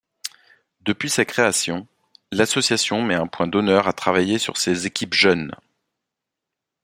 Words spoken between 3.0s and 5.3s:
met un point d'honneur à travailler sur ces équipes